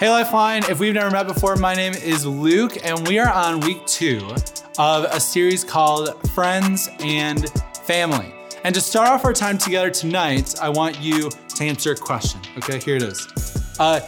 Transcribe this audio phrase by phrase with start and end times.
[0.00, 0.64] Hey, Lifeline.
[0.64, 4.26] If we've never met before, my name is Luke, and we are on week two
[4.78, 7.50] of a series called Friends and
[7.84, 8.32] Family.
[8.64, 12.40] And to start off our time together tonight, I want you to answer a question.
[12.56, 13.76] Okay, here it is.
[13.78, 14.00] Uh,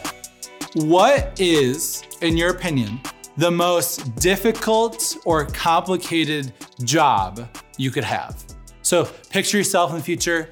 [0.77, 2.99] what is, in your opinion,
[3.37, 6.53] the most difficult or complicated
[6.83, 8.43] job you could have?
[8.81, 10.49] So picture yourself in the future,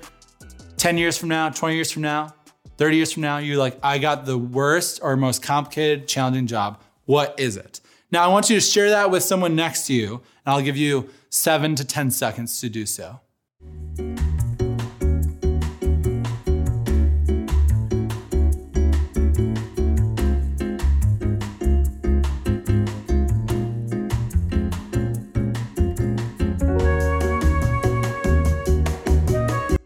[0.77, 2.31] 10 years from now, 20 years from now,
[2.77, 6.81] 30 years from now, you're like, I got the worst or most complicated, challenging job.
[7.05, 7.81] What is it?
[8.11, 10.77] Now, I want you to share that with someone next to you, and I'll give
[10.77, 13.20] you seven to 10 seconds to do so.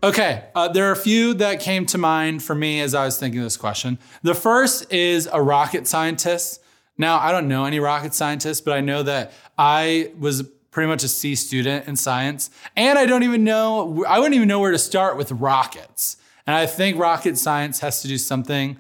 [0.06, 3.18] Okay, uh, there are a few that came to mind for me as I was
[3.18, 3.98] thinking this question.
[4.22, 6.62] The first is a rocket scientist.
[6.96, 11.04] Now, I don't know any rocket scientists, but I know that I was pretty much
[11.04, 14.70] a C student in science, and I don't even know, I wouldn't even know where
[14.70, 16.18] to start with rockets.
[16.46, 18.78] And I think rocket science has to do something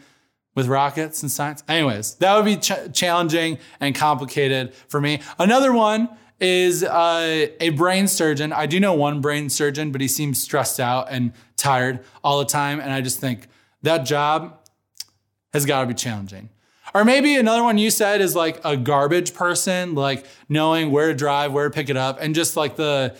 [0.54, 1.64] with rockets and science.
[1.67, 5.22] Anyways, that would be ch- challenging and complicated for me.
[5.39, 6.08] Another one
[6.39, 8.52] is uh, a brain surgeon.
[8.52, 12.45] I do know one brain surgeon, but he seems stressed out and tired all the
[12.45, 12.80] time.
[12.80, 13.47] And I just think
[13.83, 14.59] that job
[15.53, 16.50] has got to be challenging.
[16.94, 21.14] Or maybe another one you said is like a garbage person, like knowing where to
[21.14, 23.17] drive, where to pick it up, and just like the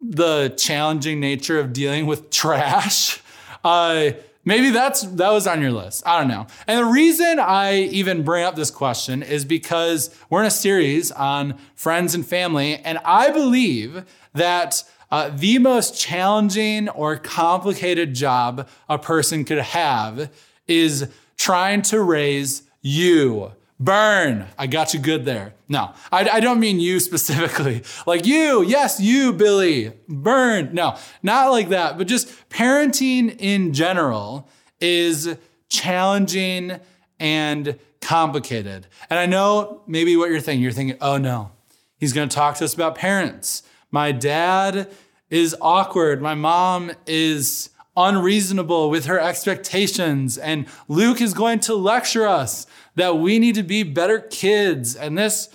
[0.00, 3.20] the challenging nature of dealing with trash.
[3.64, 4.10] Uh,
[4.46, 6.04] Maybe that's that was on your list.
[6.06, 6.46] I don't know.
[6.68, 11.10] And the reason I even bring up this question is because we're in a series
[11.10, 18.68] on friends and family, and I believe that uh, the most challenging or complicated job
[18.88, 20.32] a person could have
[20.68, 24.46] is trying to raise you Burn.
[24.56, 25.54] I got you good there.
[25.68, 27.82] No, I, I, don't mean you specifically.
[28.06, 29.92] Like you, yes, you, Billy.
[30.08, 30.70] Burn.
[30.72, 31.98] No, not like that.
[31.98, 34.48] But just parenting in general
[34.80, 35.36] is
[35.68, 36.80] challenging
[37.18, 38.86] and complicated.
[39.10, 40.62] And I know maybe what you're thinking.
[40.62, 41.50] You're thinking, oh no,
[41.98, 43.62] he's going to talk to us about parents.
[43.90, 44.90] My dad
[45.28, 46.22] is awkward.
[46.22, 50.36] My mom is unreasonable with her expectations.
[50.38, 54.94] And Luke is going to lecture us that we need to be better kids.
[54.94, 55.48] And this,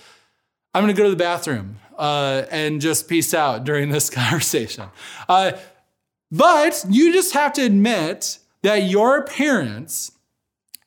[0.74, 4.84] I'm going to go to the bathroom uh, and just peace out during this conversation.
[5.28, 5.52] Uh,
[6.30, 10.12] but you just have to admit that your parents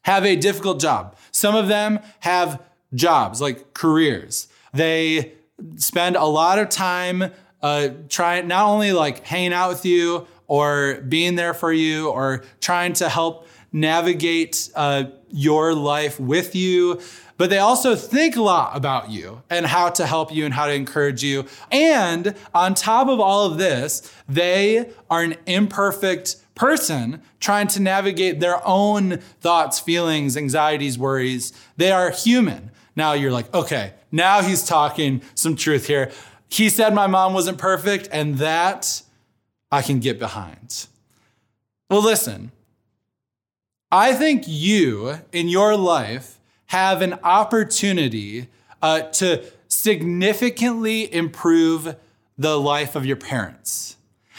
[0.03, 1.15] have a difficult job.
[1.31, 2.61] Some of them have
[2.93, 4.47] jobs, like careers.
[4.73, 5.33] They
[5.77, 11.01] spend a lot of time uh, trying, not only like hanging out with you or
[11.07, 16.99] being there for you or trying to help navigate uh, your life with you,
[17.37, 20.65] but they also think a lot about you and how to help you and how
[20.65, 21.45] to encourage you.
[21.71, 28.39] And on top of all of this, they are an imperfect person trying to navigate
[28.39, 31.51] their own thoughts, feelings, anxieties, worries.
[31.75, 32.71] They are human.
[32.95, 36.11] Now you're like, okay, now he's talking some truth here.
[36.47, 39.01] He said my mom wasn't perfect, and that
[39.75, 40.87] I can get behind.
[41.89, 42.53] Well, listen,
[43.91, 48.47] I think you in your life have an opportunity
[48.81, 51.97] uh, to significantly improve
[52.37, 53.97] the life of your parents.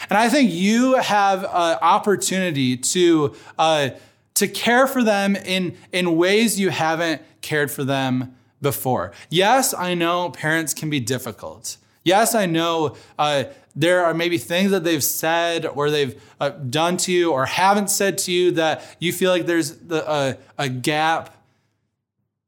[0.09, 3.89] And I think you have an opportunity to, uh,
[4.33, 9.11] to care for them in, in ways you haven't cared for them before.
[9.29, 11.77] Yes, I know parents can be difficult.
[12.07, 13.43] Yes, I know uh,
[13.75, 17.89] there are maybe things that they've said or they've uh, done to you or haven't
[17.89, 21.35] said to you that you feel like there's the, uh, a gap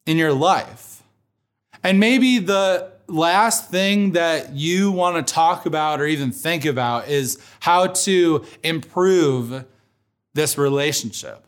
[0.06, 1.04] in your life.
[1.84, 7.10] And maybe the last thing that you want to talk about or even think about
[7.10, 9.66] is how to improve
[10.36, 11.46] this relationship.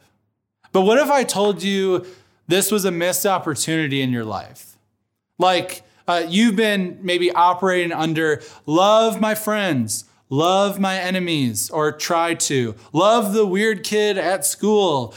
[0.73, 2.05] But what if I told you
[2.49, 4.77] this was a missed opportunity in your life?
[5.37, 12.33] Like, uh, you've been maybe operating under love my friends, love my enemies, or try
[12.33, 15.13] to, love the weird kid at school,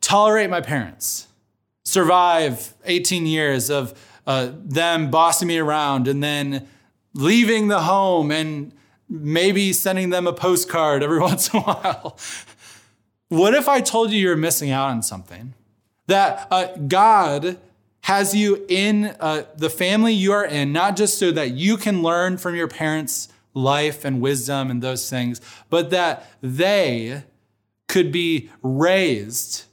[0.00, 1.28] tolerate my parents,
[1.84, 6.68] survive 18 years of uh, them bossing me around and then
[7.14, 8.72] leaving the home and
[9.08, 12.18] maybe sending them a postcard every once in a while.
[13.28, 15.54] what if I told you you're missing out on something?
[16.06, 17.58] That uh, God
[18.02, 22.02] has you in uh, the family you are in, not just so that you can
[22.02, 25.40] learn from your parents' life and wisdom and those things,
[25.70, 27.22] but that they
[27.88, 29.64] could be raised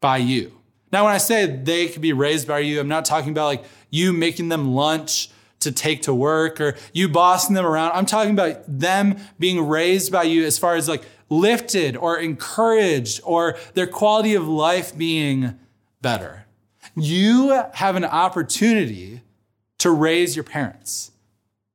[0.00, 0.52] by you.
[0.92, 3.64] Now, when I say they could be raised by you, I'm not talking about like
[3.90, 5.28] you making them lunch
[5.60, 7.92] to take to work or you bossing them around.
[7.92, 13.20] I'm talking about them being raised by you as far as like lifted or encouraged
[13.24, 15.58] or their quality of life being
[16.00, 16.43] better.
[16.96, 19.22] You have an opportunity
[19.78, 21.10] to raise your parents,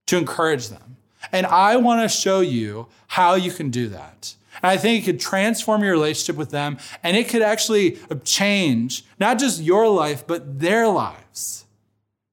[0.07, 0.98] to encourage them.
[1.31, 4.36] And I want to show you how you can do that.
[4.62, 9.06] And I think it could transform your relationship with them and it could actually change
[9.19, 11.66] not just your life, but their lives.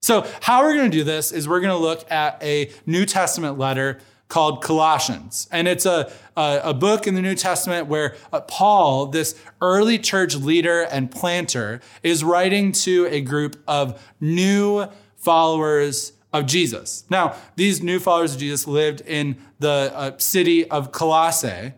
[0.02, 3.04] So, how we're going to do this is we're going to look at a New
[3.06, 3.98] Testament letter
[4.28, 5.49] called Colossians.
[5.52, 9.99] And it's a, a, a book in the New Testament where uh, Paul, this early
[9.99, 14.87] church leader and planter, is writing to a group of new
[15.17, 17.05] followers of Jesus.
[17.08, 21.72] Now, these new followers of Jesus lived in the uh, city of Colossae.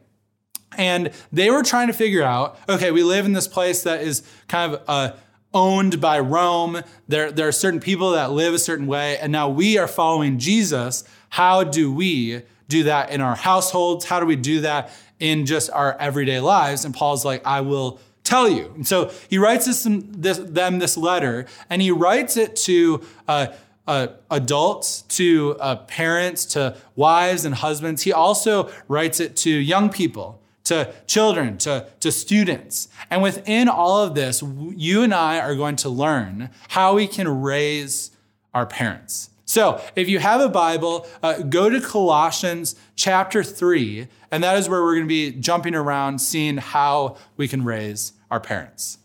[0.77, 4.23] And they were trying to figure out okay, we live in this place that is
[4.49, 5.17] kind of uh,
[5.55, 6.83] owned by Rome.
[7.09, 9.19] There, there are certain people that live a certain way.
[9.19, 11.05] And now we are following Jesus.
[11.31, 14.05] How do we do that in our households?
[14.05, 16.85] How do we do that in just our everyday lives?
[16.85, 18.71] And Paul's like, I will tell you.
[18.75, 23.47] And so he writes this, this them this letter, and he writes it to uh,
[23.87, 28.03] uh, adults, to uh, parents, to wives and husbands.
[28.03, 32.89] He also writes it to young people, to children, to, to students.
[33.11, 34.43] And within all of this,
[34.77, 38.11] you and I are going to learn how we can raise
[38.55, 39.31] our parents.
[39.45, 44.69] So, if you have a Bible, uh, go to Colossians chapter 3, and that is
[44.69, 48.99] where we're going to be jumping around, seeing how we can raise our parents.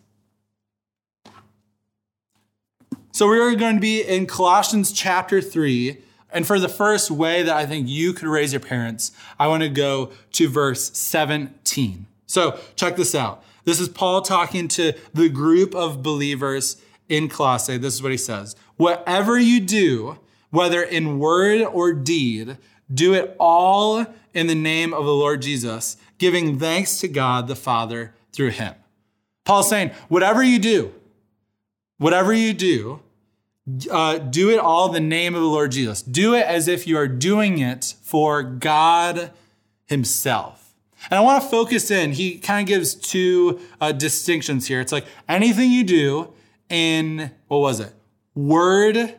[3.13, 5.97] So, we're going to be in Colossians chapter 3.
[6.33, 9.63] And for the first way that I think you could raise your parents, I want
[9.63, 12.07] to go to verse 17.
[12.25, 13.43] So, check this out.
[13.65, 17.77] This is Paul talking to the group of believers in Colossae.
[17.77, 20.19] This is what he says Whatever you do,
[20.49, 22.57] whether in word or deed,
[22.93, 27.55] do it all in the name of the Lord Jesus, giving thanks to God the
[27.55, 28.73] Father through him.
[29.45, 30.93] Paul's saying, whatever you do,
[31.97, 33.01] whatever you do,
[33.89, 36.01] uh, do it all in the name of the Lord Jesus.
[36.01, 39.31] Do it as if you are doing it for God
[39.85, 40.75] Himself.
[41.09, 42.13] And I want to focus in.
[42.13, 44.79] He kind of gives two uh, distinctions here.
[44.79, 46.33] It's like anything you do
[46.69, 47.93] in, what was it?
[48.35, 49.15] Word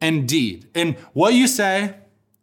[0.00, 1.94] and deed, in what you say,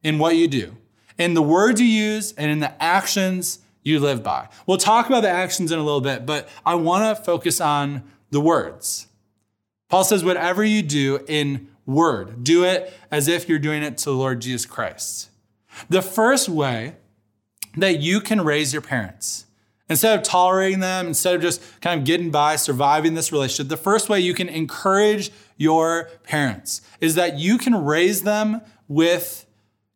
[0.04, 0.78] in what you do,
[1.18, 4.48] in the words you use, and in the actions you live by.
[4.66, 8.04] We'll talk about the actions in a little bit, but I want to focus on
[8.32, 9.09] the words.
[9.90, 14.06] Paul says, whatever you do in word, do it as if you're doing it to
[14.06, 15.30] the Lord Jesus Christ.
[15.90, 16.96] The first way
[17.76, 19.46] that you can raise your parents,
[19.90, 23.78] instead of tolerating them, instead of just kind of getting by, surviving this relationship, the
[23.78, 29.46] first way you can encourage your parents is that you can raise them with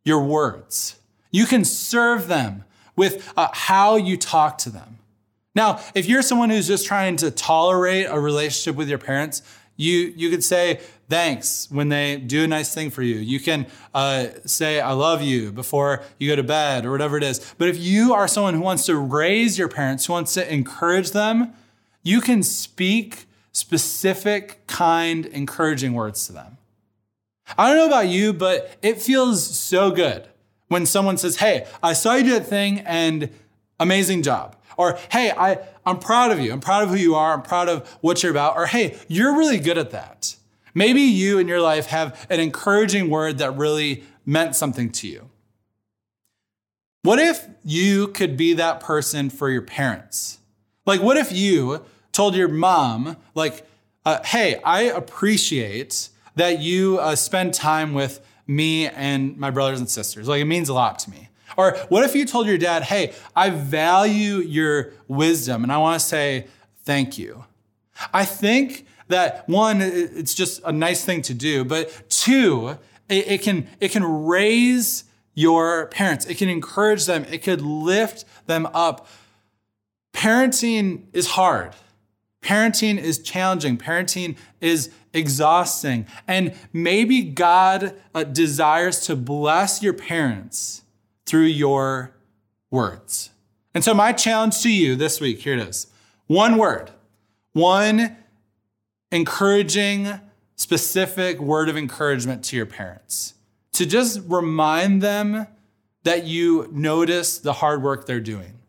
[0.03, 0.95] your words.
[1.31, 2.63] You can serve them
[2.95, 4.99] with uh, how you talk to them.
[5.55, 9.43] Now, if you're someone who's just trying to tolerate a relationship with your parents,
[9.75, 10.79] you, you could say
[11.09, 13.15] thanks when they do a nice thing for you.
[13.15, 17.23] You can uh, say, I love you before you go to bed or whatever it
[17.23, 17.53] is.
[17.57, 21.11] But if you are someone who wants to raise your parents, who wants to encourage
[21.11, 21.53] them,
[22.03, 26.57] you can speak specific, kind, encouraging words to them.
[27.57, 30.27] I don't know about you, but it feels so good
[30.67, 33.29] when someone says, Hey, I saw you do that thing and
[33.79, 34.55] amazing job.
[34.77, 36.51] Or, Hey, I, I'm proud of you.
[36.51, 37.33] I'm proud of who you are.
[37.33, 38.55] I'm proud of what you're about.
[38.55, 40.35] Or, Hey, you're really good at that.
[40.73, 45.29] Maybe you in your life have an encouraging word that really meant something to you.
[47.03, 50.39] What if you could be that person for your parents?
[50.85, 53.67] Like, what if you told your mom, like,
[54.05, 59.89] uh, hey, I appreciate that you uh, spend time with me and my brothers and
[59.89, 60.27] sisters.
[60.27, 61.29] Like, it means a lot to me.
[61.57, 65.99] Or what if you told your dad, hey, I value your wisdom and I want
[65.99, 66.47] to say
[66.83, 67.45] thank you?
[68.13, 72.77] I think that one, it's just a nice thing to do, but two,
[73.09, 75.03] it, it can, it can raise
[75.35, 79.07] your parents, it can encourage them, it could lift them up.
[80.13, 81.73] Parenting is hard.
[82.43, 83.77] Parenting is challenging.
[83.77, 86.05] Parenting is exhausting.
[86.27, 90.82] And maybe God uh, desires to bless your parents
[91.25, 92.15] through your
[92.71, 93.31] words.
[93.73, 95.87] And so, my challenge to you this week here it is
[96.27, 96.91] one word,
[97.53, 98.17] one
[99.11, 100.19] encouraging,
[100.55, 103.33] specific word of encouragement to your parents.
[103.73, 105.47] To just remind them
[106.03, 108.59] that you notice the hard work they're doing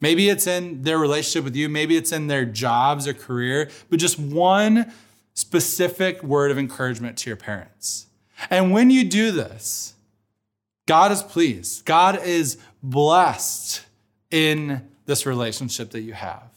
[0.00, 3.98] Maybe it's in their relationship with you, maybe it's in their jobs or career, but
[3.98, 4.92] just one
[5.34, 8.06] specific word of encouragement to your parents.
[8.50, 9.94] And when you do this,
[10.86, 11.84] God is pleased.
[11.84, 13.84] God is blessed
[14.30, 16.48] in this relationship that you have.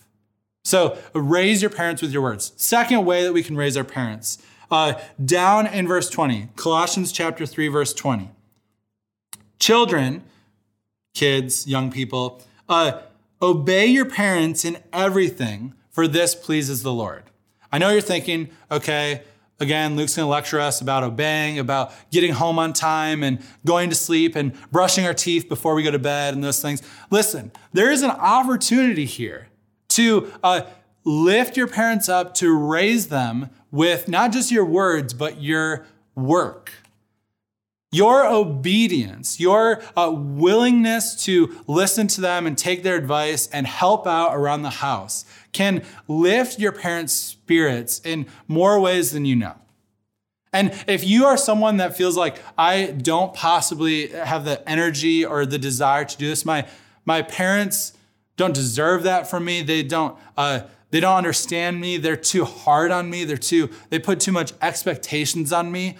[0.63, 2.53] So raise your parents with your words.
[2.55, 4.37] Second way that we can raise our parents,
[4.71, 4.93] uh,
[5.23, 8.29] down in verse 20, Colossians chapter 3, verse 20.
[9.59, 10.23] Children,
[11.13, 13.01] kids, young people, uh,
[13.41, 17.23] obey your parents in everything, for this pleases the Lord.
[17.71, 19.23] I know you're thinking, okay,
[19.59, 23.89] again, Luke's going to lecture us about obeying, about getting home on time and going
[23.89, 26.81] to sleep and brushing our teeth before we go to bed and those things.
[27.09, 29.47] Listen, there is an opportunity here
[29.89, 30.61] to uh,
[31.03, 35.85] lift your parents up, to raise them with not just your words, but your
[36.15, 36.71] work.
[37.91, 44.05] Your obedience, your uh, willingness to listen to them and take their advice and help
[44.05, 49.55] out around the house can lift your parents' spirits in more ways than you know.
[50.51, 55.45] And if you are someone that feels like I don't possibly have the energy or
[55.45, 56.67] the desire to do this, my
[57.05, 57.93] my parents
[58.35, 59.61] don't deserve that from me.
[59.61, 61.97] They don't uh, they don't understand me.
[61.97, 63.25] They're too hard on me.
[63.25, 65.97] They're too they put too much expectations on me.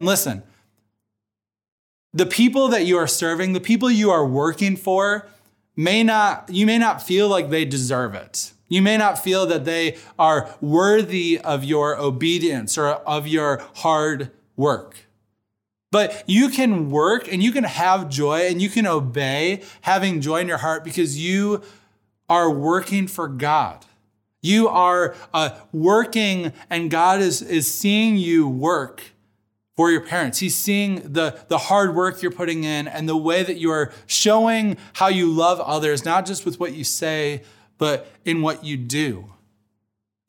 [0.00, 0.44] Listen,
[2.12, 5.28] the people that you are serving, the people you are working for,
[5.76, 8.52] may not, you may not feel like they deserve it.
[8.68, 14.30] You may not feel that they are worthy of your obedience or of your hard
[14.56, 14.96] work.
[15.90, 20.40] But you can work and you can have joy and you can obey having joy
[20.40, 21.62] in your heart because you
[22.28, 23.86] are working for God.
[24.42, 29.02] You are uh, working and God is, is seeing you work
[29.76, 30.40] for your parents.
[30.40, 33.92] He's seeing the, the hard work you're putting in and the way that you are
[34.06, 37.42] showing how you love others, not just with what you say,
[37.78, 39.32] but in what you do.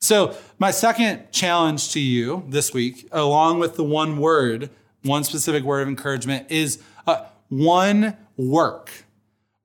[0.00, 4.70] So, my second challenge to you this week, along with the one word,
[5.02, 8.90] one specific word of encouragement, is uh, one work,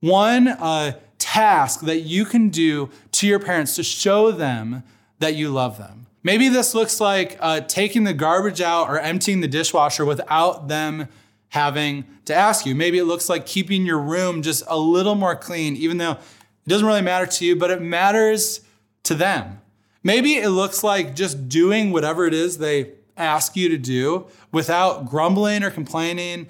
[0.00, 4.82] one uh, task that you can do to your parents to show them
[5.20, 6.06] that you love them.
[6.22, 11.08] Maybe this looks like uh, taking the garbage out or emptying the dishwasher without them
[11.50, 12.74] having to ask you.
[12.74, 16.18] Maybe it looks like keeping your room just a little more clean, even though
[16.66, 18.60] it doesn't really matter to you, but it matters
[19.04, 19.60] to them.
[20.02, 25.06] Maybe it looks like just doing whatever it is they ask you to do without
[25.06, 26.48] grumbling or complaining,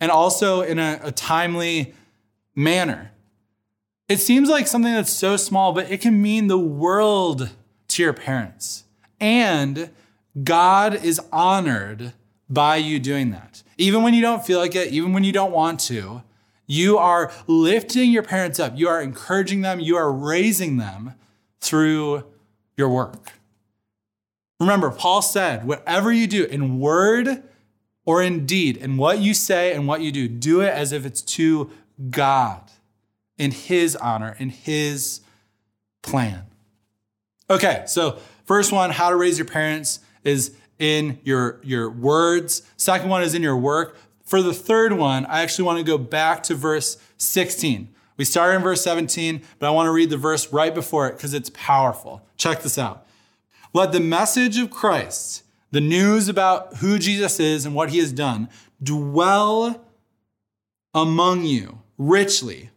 [0.00, 1.94] and also in a, a timely
[2.54, 3.12] manner.
[4.08, 7.50] It seems like something that's so small, but it can mean the world
[7.88, 8.84] to your parents.
[9.20, 9.90] And
[10.42, 12.12] God is honored
[12.50, 13.62] by you doing that.
[13.78, 16.22] Even when you don't feel like it, even when you don't want to,
[16.66, 18.72] you are lifting your parents up.
[18.76, 19.80] You are encouraging them.
[19.80, 21.14] You are raising them
[21.60, 22.24] through
[22.76, 23.32] your work.
[24.60, 27.42] Remember, Paul said, whatever you do in word
[28.04, 31.04] or in deed, in what you say and what you do, do it as if
[31.04, 31.70] it's to
[32.10, 32.70] God
[33.38, 35.20] in His honor, in His
[36.02, 36.46] plan.
[37.50, 42.62] Okay, so First one, how to raise your parents, is in your, your words.
[42.76, 43.96] Second one is in your work.
[44.32, 47.94] For the third one, I actually want to go back to verse 16.
[48.16, 51.18] We started in verse 17, but I want to read the verse right before it
[51.18, 52.22] because it's powerful.
[52.38, 53.06] Check this out.
[53.74, 58.10] Let the message of Christ, the news about who Jesus is and what he has
[58.10, 58.48] done,
[58.82, 59.84] dwell
[60.94, 62.70] among you richly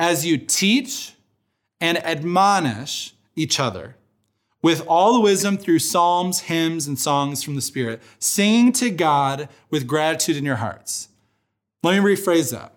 [0.00, 1.14] as you teach
[1.80, 3.94] and admonish each other
[4.66, 9.48] with all the wisdom through psalms, hymns, and songs from the Spirit, singing to God
[9.70, 11.08] with gratitude in your hearts.
[11.84, 12.72] Let me rephrase that.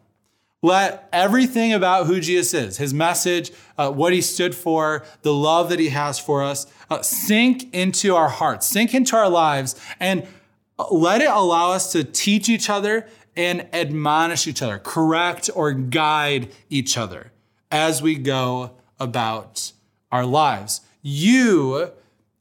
[0.62, 5.69] Let everything about who Jesus is, his message, uh, what he stood for, the love
[5.69, 10.27] that he has for us, uh, sink into our hearts, sink into our lives, and
[10.91, 16.51] let it allow us to teach each other and admonish each other, correct or guide
[16.69, 17.31] each other
[17.72, 19.72] as we go about
[20.12, 20.81] our lives.
[21.01, 21.91] You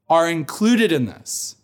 [0.08, 1.56] are included in this.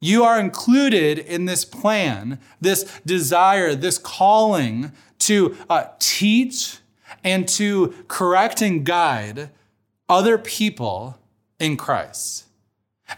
[0.00, 6.78] You are included in this plan, this desire, this calling to uh, teach
[7.22, 9.50] and to correct and guide
[10.08, 11.18] other people
[11.58, 12.46] in Christ.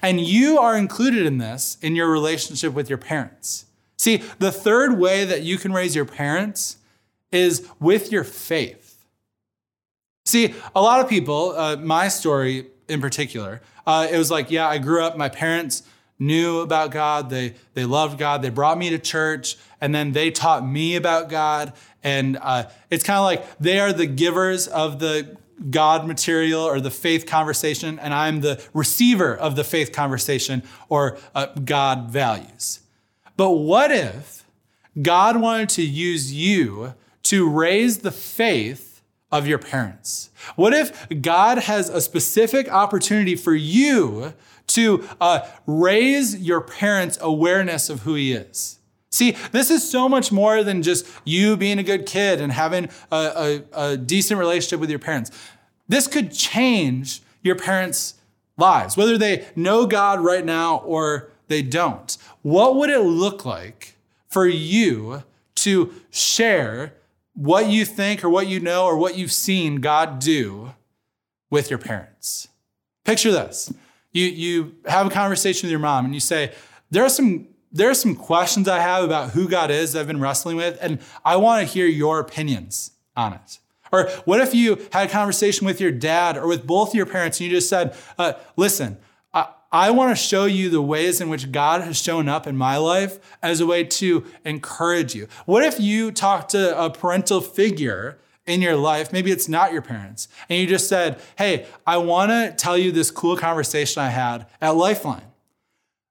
[0.01, 3.67] And you are included in this in your relationship with your parents.
[3.97, 6.79] See, the third way that you can raise your parents
[7.31, 9.05] is with your faith.
[10.25, 13.61] See, a lot of people, uh, my story in particular.
[13.87, 15.83] Uh, it was like, yeah, I grew up, my parents
[16.19, 20.31] knew about God, they, they loved God, they brought me to church, and then they
[20.31, 21.73] taught me about God.
[22.05, 25.37] And uh, it's kind of like they are the givers of the
[25.71, 31.19] God material or the faith conversation, and I'm the receiver of the faith conversation or
[31.35, 32.81] uh, God values.
[33.37, 34.45] But what if
[35.01, 36.95] God wanted to use you
[37.25, 38.92] to raise the faith
[39.33, 40.31] of your parents?
[40.55, 44.35] What if God has a specific opportunity for you
[44.69, 48.79] to uh, raise your parents' awareness of who He is?
[49.11, 52.89] See, this is so much more than just you being a good kid and having
[53.11, 55.31] a, a, a decent relationship with your parents.
[55.89, 58.15] This could change your parents'
[58.57, 62.17] lives, whether they know God right now or they don't.
[62.41, 63.97] What would it look like
[64.29, 65.25] for you
[65.57, 66.95] to share
[67.35, 70.73] what you think or what you know or what you've seen God do
[71.51, 72.49] with your parents?
[73.05, 73.73] Picture this.
[74.13, 76.53] You, you have a conversation with your mom and you say,
[76.91, 80.07] There are some there are some questions I have about who God is that I've
[80.07, 83.59] been wrestling with, and I want to hear your opinions on it.
[83.91, 87.41] Or what if you had a conversation with your dad or with both your parents
[87.41, 88.99] and you just said, uh, listen,
[89.73, 92.77] I, want to show you the ways in which God has shown up in my
[92.77, 95.29] life as a way to encourage you.
[95.47, 99.83] What if you talked to a parental figure in your life, maybe it's not your
[99.83, 104.09] parents, and you just said, hey, I want to tell you this cool conversation I
[104.09, 105.27] had at Lifeline.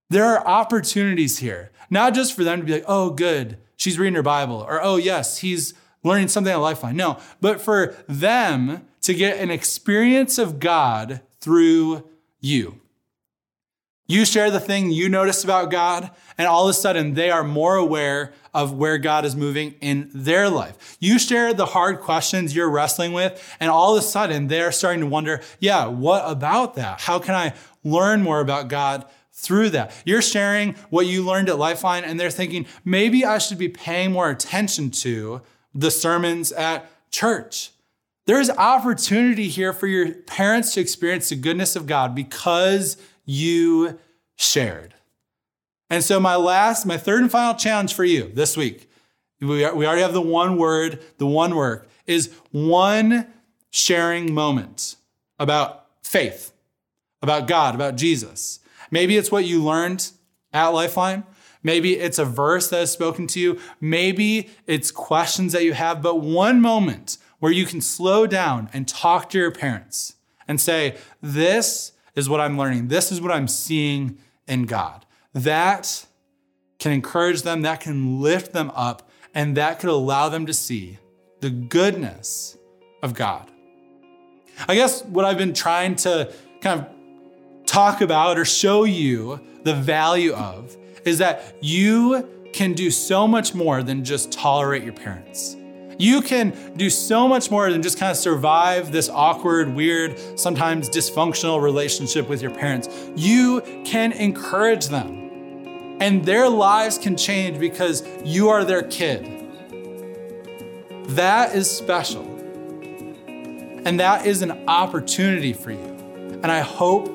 [0.10, 4.16] There are opportunities here, not just for them to be like, oh, good, she's reading
[4.16, 6.96] her Bible, or oh, yes, he's learning something at Lifeline.
[6.96, 12.08] No, but for them to get an experience of God through
[12.40, 12.81] you.
[14.12, 17.46] You share the thing you notice about God, and all of a sudden they are
[17.46, 20.98] more aware of where God is moving in their life.
[21.00, 25.00] You share the hard questions you're wrestling with, and all of a sudden they're starting
[25.00, 27.00] to wonder, yeah, what about that?
[27.00, 27.54] How can I
[27.86, 29.94] learn more about God through that.
[30.06, 34.12] You're sharing what you learned at Lifeline, and they're thinking, maybe I should be paying
[34.12, 35.42] more attention to
[35.74, 37.72] the sermons at church.
[38.26, 44.00] There's opportunity here for your parents to experience the goodness of God because you
[44.36, 44.94] shared.
[45.90, 48.90] And so, my last, my third and final challenge for you this week,
[49.42, 53.28] we already have the one word, the one work, is one
[53.72, 54.96] sharing moment
[55.40, 56.54] about faith,
[57.22, 58.60] about God, about Jesus.
[58.92, 60.12] Maybe it's what you learned
[60.54, 61.24] at Lifeline.
[61.64, 63.60] Maybe it's a verse that has spoken to you.
[63.80, 68.88] Maybe it's questions that you have, but one moment where you can slow down and
[68.88, 70.16] talk to your parents
[70.48, 72.88] and say, This is what I'm learning.
[72.88, 75.06] This is what I'm seeing in God.
[75.34, 76.06] That
[76.80, 80.98] can encourage them, that can lift them up, and that could allow them to see
[81.40, 82.58] the goodness
[83.02, 83.50] of God.
[84.68, 86.88] I guess what I've been trying to kind of
[87.66, 93.56] talk about or show you the value of is that you can do so much
[93.56, 95.56] more than just tolerate your parents.
[96.02, 100.90] You can do so much more than just kind of survive this awkward, weird, sometimes
[100.90, 102.90] dysfunctional relationship with your parents.
[103.16, 109.48] You can encourage them, and their lives can change because you are their kid.
[111.10, 112.26] That is special.
[113.28, 116.40] And that is an opportunity for you.
[116.42, 117.10] And I hope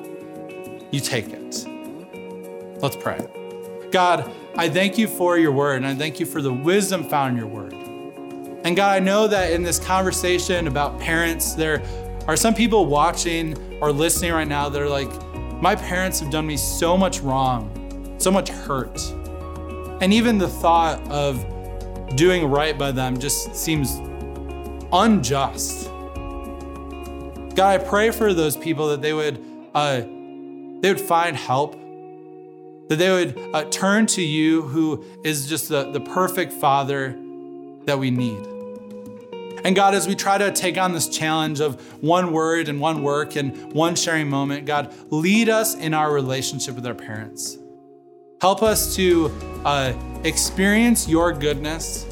[0.91, 1.67] you take it.
[2.81, 3.27] Let's pray.
[3.91, 7.33] God, I thank you for your word, and I thank you for the wisdom found
[7.33, 7.86] in your word.
[8.67, 11.81] And God, I know that in this conversation about parents, there
[12.27, 15.09] are some people watching or listening right now that are like,
[15.61, 19.01] my parents have done me so much wrong, so much hurt.
[20.01, 21.45] And even the thought of
[22.17, 24.01] doing right by them just seems
[24.91, 25.85] unjust.
[27.55, 29.41] God, I pray for those people that they would
[29.73, 31.71] uh, they would find help,
[32.89, 37.17] that they would uh, turn to you, who is just the, the perfect Father
[37.85, 38.56] that we need.
[39.63, 43.01] And God, as we try to take on this challenge of one word and one
[43.01, 47.57] work and one sharing moment, God, lead us in our relationship with our parents.
[48.39, 49.31] Help us to
[49.65, 49.93] uh,
[50.23, 52.05] experience your goodness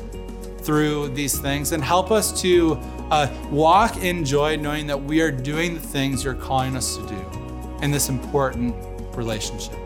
[0.59, 2.79] through these things and help us to
[3.11, 7.05] uh, walk in joy knowing that we are doing the things you're calling us to
[7.07, 8.75] do in this important
[9.15, 9.77] relationship.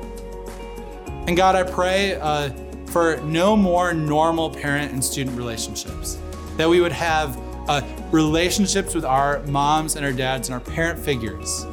[1.28, 2.52] And God, I pray uh,
[2.86, 6.18] for no more normal parent and student relationships,
[6.56, 7.38] that we would have
[7.70, 11.66] uh, relationships with our moms and our dads and our parent figures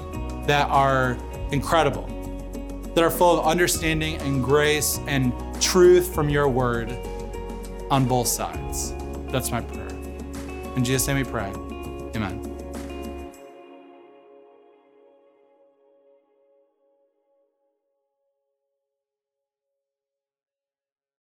[0.46, 1.16] that are
[1.52, 2.06] incredible,
[2.94, 6.90] that are full of understanding and grace and truth from your word
[7.90, 8.94] on both sides.
[9.28, 9.88] That's my prayer.
[10.76, 11.50] In Jesus' name we pray.
[12.14, 12.55] Amen.